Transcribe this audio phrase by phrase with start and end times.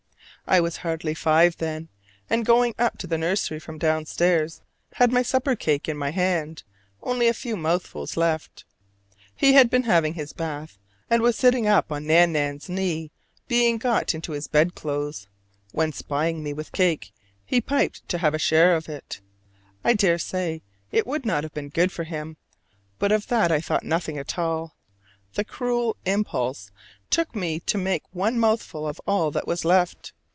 [0.47, 1.87] I was hardly five then,
[2.29, 4.61] and going up to the nursery from downstairs
[4.93, 6.63] had my supper cake in my hand,
[7.01, 8.65] only a few mouthfuls left.
[9.33, 10.77] He had been having his bath,
[11.09, 13.11] and was sitting up on Nan nan's knee
[13.47, 15.29] being got into his bed clothes;
[15.73, 17.13] when spying me with my cake
[17.45, 19.21] he piped to have a share of it.
[19.85, 22.35] I dare say it would not have been good for him,
[22.99, 24.75] but of that I thought nothing at all:
[25.35, 26.71] the cruel impulse
[27.09, 30.13] took me to make one mouthful of all that was left.